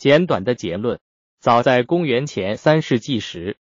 [0.00, 0.98] 简短的结论：
[1.40, 3.58] 早在公元前三世纪时，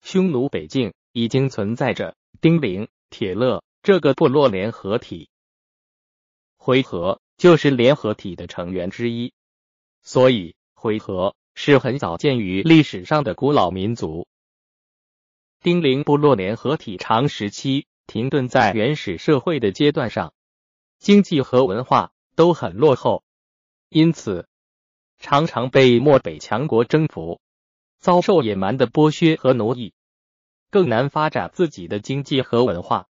[0.00, 5.28] 匈奴北境已经存在着丁零、铁勒这个部落联合体，
[6.56, 9.34] 回纥就是联合体的成员之一，
[10.02, 14.26] 所以回纥是很早见于历史上的古老民族。
[15.60, 20.32] 丁零部落联合体长时期停顿在原始社会的阶段上，
[20.98, 23.22] 经济和文化都很落后，
[23.90, 24.48] 因此
[25.18, 27.40] 常常被漠北强国征服，
[27.98, 29.92] 遭受野蛮的剥削和奴役，
[30.70, 33.08] 更难发展自己的经济和文化。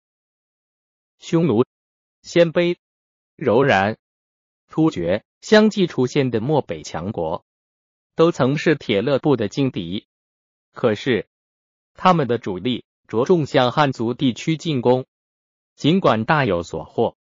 [1.18, 1.66] 匈奴、
[2.22, 2.78] 鲜卑、
[3.36, 3.98] 柔然、
[4.68, 7.44] 突厥相继出现的漠北强国，
[8.16, 10.08] 都曾是铁勒部的劲敌。
[10.74, 11.28] 可是，
[11.94, 15.06] 他们的主力着重向汉族地区进攻，
[15.76, 17.18] 尽管大有所获，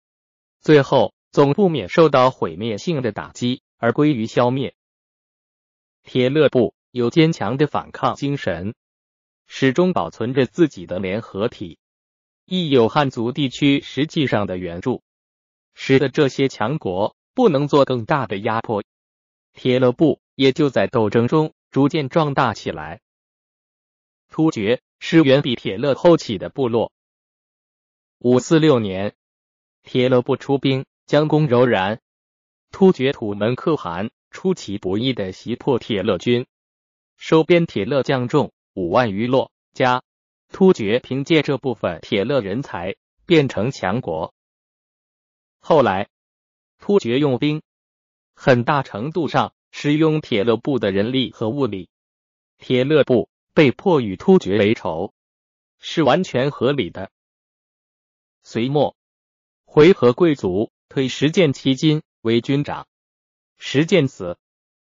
[0.59, 4.75] 最后总不免受到毁灭性的打击而归于消灭。
[6.03, 8.75] 铁勒部有坚强的反抗精神，
[9.45, 11.79] 始终保存着自己的联合体。
[12.45, 15.03] 亦有汉族地区实际上的援助，
[15.73, 18.83] 使得这些强国不能做更大的压迫，
[19.51, 23.01] 铁勒部也就在斗争中逐渐壮大起来。
[24.29, 26.93] 突厥是远比铁勒后起的部落。
[28.19, 29.13] 五四六年，
[29.83, 32.01] 铁勒部出兵将攻柔然，
[32.79, 36.45] 突厥土门可汗出其不意的袭破铁勒军，
[37.15, 40.03] 收编铁勒将众五万余落，加。
[40.49, 44.35] 突厥凭借这部分铁勒人才变成强国。
[45.57, 46.07] 后来，
[46.77, 47.63] 突厥用兵
[48.35, 51.89] 很大程度上使用铁勒部的人力和物力，
[52.59, 55.15] 铁勒部被迫与突厥为仇，
[55.79, 57.09] 是完全合理的。
[58.43, 58.95] 隋末，
[59.65, 62.89] 回纥贵族推石见其金为军长，
[63.57, 64.37] 石见死，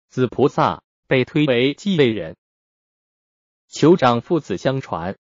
[0.09, 2.39] 子菩萨被推为继位人，
[3.69, 5.19] 酋长父子相传。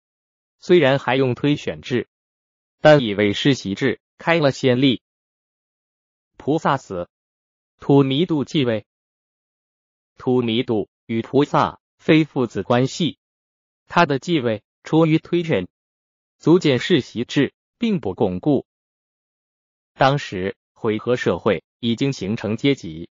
[0.58, 2.08] 虽然还用推选制，
[2.80, 5.00] 但以为世袭制开了先例。
[6.36, 7.08] 菩萨死，
[7.78, 8.84] 土弥度继位。
[10.18, 13.16] 土弥度与菩萨非父子关系，
[13.86, 15.68] 他的继位出于推选，
[16.40, 18.66] 足见世袭制并不巩固。
[19.94, 23.08] 当时回纥社会已经形成阶级，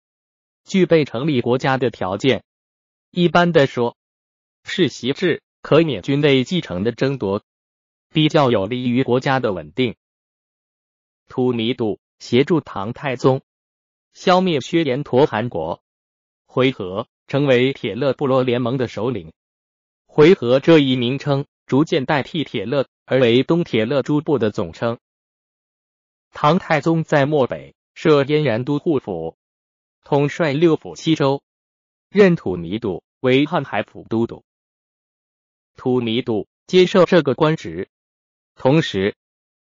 [0.65, 2.43] 具备成立国家的条件。
[3.13, 3.97] 一般的说，
[4.65, 5.41] 世袭制。
[5.63, 7.43] 可免军内继承的争夺，
[8.09, 9.95] 比较有利于国家的稳定。
[11.29, 13.43] 突尼度协助唐太宗
[14.15, 15.81] 消灭薛延陀汗国，
[16.47, 19.33] 回纥成为铁勒部落联盟的首领。
[20.07, 24.99] 回纥这一名称逐渐代替铁勒，而为东铁勒诸部的总称。
[26.33, 29.37] 唐太宗在漠北设燕然都护府，
[30.05, 31.43] 统帅六府七州，
[32.09, 34.45] 任土尼度为瀚海府都督。
[35.77, 37.89] 土尼度接受这个官职，
[38.55, 39.17] 同时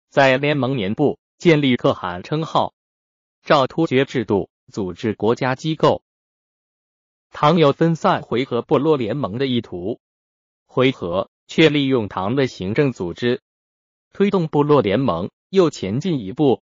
[0.09, 2.75] 在联盟年部建立可汗称号，
[3.43, 6.03] 照突厥制度组织国家机构。
[7.31, 10.01] 唐有分散回纥部落联盟的意图，
[10.67, 13.41] 回纥却利用唐的行政组织
[14.13, 16.63] 推动部落联盟又前进一步，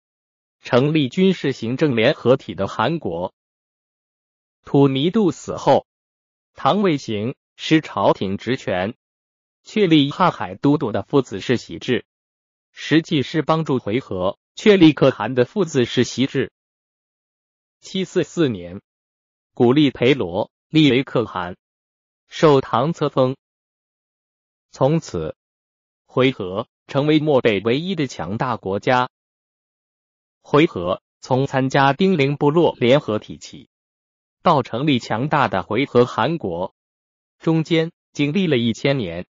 [0.61, 3.33] 成立军事行政联合体的韩国。
[4.63, 5.87] 土尼度死后，
[6.53, 8.95] 唐卫行使朝廷职权。
[9.63, 12.05] 确立瀚海都督的父子世袭制，
[12.73, 16.53] 实际是帮助回纥确立可汗的父子世袭制。
[17.81, 18.83] 七四四年，
[19.55, 21.57] 古力培罗立为可汗，
[22.29, 23.35] 受唐册封。
[24.71, 25.35] 从此，
[26.05, 29.11] 回纥成为漠北唯一的强大国家。
[30.43, 33.69] 回纥从参加丁零部落联合体起，
[34.43, 36.75] 到成立强大的回纥汗国，
[37.39, 39.27] 中间经历了一千年。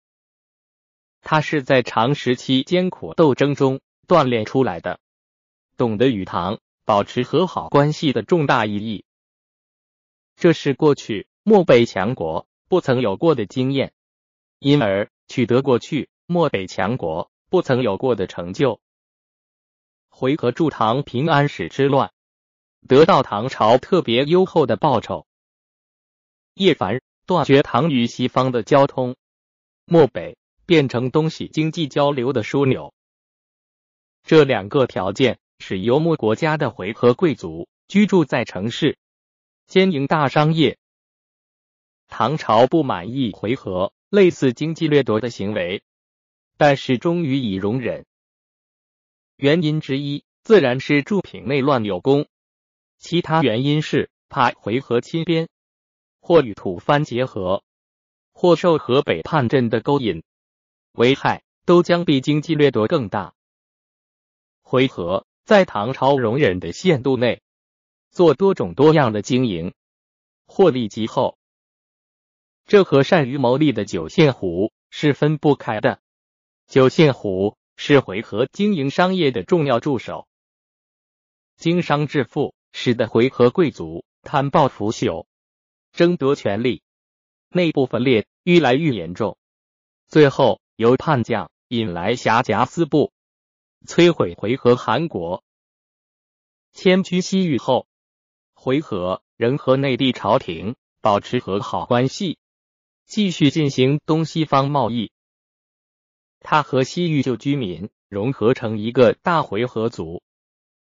[1.20, 5.00] 他是在长时期艰苦斗争中锻炼出来的，
[5.76, 9.04] 懂得与唐保持和好关系的重大意义。
[10.36, 13.92] 这是过去漠北强国不曾有过的经验，
[14.58, 18.80] 因而取得过去漠北强国不曾有过的成就。
[20.08, 22.10] 回纥助唐平安史之乱，
[22.88, 25.26] 得到唐朝特别优厚的报酬。
[26.54, 29.16] 叶凡断绝唐与西方的交通，
[29.84, 30.38] 漠北。
[30.66, 32.94] 变成东西经济交流的枢纽，
[34.22, 38.96] 这两个条件使游牧国家的回纥贵族居住在城市，
[39.66, 40.78] 兼营大商业。
[42.06, 45.82] 唐朝不满意回纥类似经济掠夺的行为，
[46.60, 48.04] 但是终于以容忍。
[49.36, 52.26] 原因之一自然是助平内乱有功，
[52.98, 55.48] 其他原因是怕回纥侵边，
[56.20, 57.64] 或与吐蕃结合，
[58.34, 60.22] 或受河北叛阵的勾引，
[60.92, 63.32] 危害都将比经济掠夺更大。
[64.60, 67.40] 回纥在唐朝容忍的限度内，
[68.10, 69.72] 做多种多样的经营，
[70.44, 71.38] 获利极厚。
[72.66, 76.02] 这和善于谋利的九线虎是分不开的。
[76.70, 80.28] 九线虎是回纥经营商业的重要助手，
[81.56, 85.26] 经商致富，使得回纥贵族贪暴腐朽，
[85.90, 86.84] 争夺权力，
[87.48, 89.36] 内部分裂愈来愈严重，
[90.06, 93.12] 最后由叛将引来辖夹四部，
[93.84, 95.42] 摧毁回纥韩国。
[96.72, 97.88] 迁居西域后，
[98.54, 102.38] 回纥仍和内地朝廷保持和好关系，
[103.06, 105.10] 继续进行东西方贸易。
[106.40, 110.22] 他和西域旧居民融合成一个大回纥族，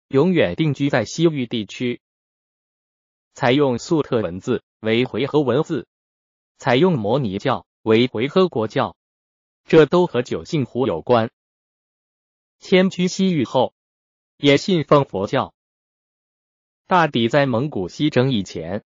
[0.08, 2.02] 永远定居在西域地区。
[3.34, 5.88] 采用粟特文字为回纥文字，
[6.58, 8.96] 采用摩尼教为回纥国教，
[9.66, 11.30] 这都和九姓胡有关。
[12.58, 13.74] 迁居西域后，
[14.38, 15.54] 也信奉佛教。
[16.88, 18.84] 大抵在蒙古西征以前，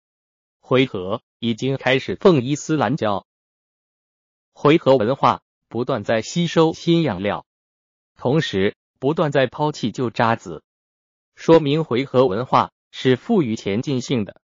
[0.61, 3.27] 回纥已经开始奉伊斯兰教。
[4.53, 5.43] 回纥文化。
[5.69, 7.45] 不断在吸收新养料，
[8.17, 10.63] 同时不断在抛弃旧渣子，
[11.35, 14.41] 说明回纥文化是富于前进性的。